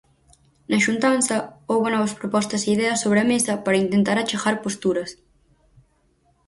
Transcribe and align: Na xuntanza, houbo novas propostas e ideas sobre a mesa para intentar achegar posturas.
Na 0.69 0.77
xuntanza, 0.85 1.37
houbo 1.71 1.87
novas 1.91 2.17
propostas 2.19 2.61
e 2.63 2.69
ideas 2.75 3.01
sobre 3.03 3.19
a 3.21 3.29
mesa 3.33 3.53
para 3.65 3.83
intentar 3.85 4.17
achegar 4.19 4.55
posturas. 4.65 5.09